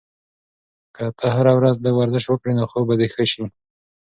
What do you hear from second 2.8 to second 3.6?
به دې ښه شي.